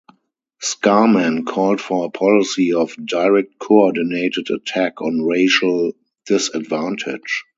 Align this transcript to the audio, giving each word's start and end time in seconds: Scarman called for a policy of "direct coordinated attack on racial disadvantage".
Scarman 0.63 1.45
called 1.45 1.79
for 1.79 2.05
a 2.07 2.09
policy 2.09 2.73
of 2.73 2.95
"direct 3.05 3.59
coordinated 3.59 4.49
attack 4.49 4.99
on 4.99 5.21
racial 5.21 5.91
disadvantage". 6.25 7.43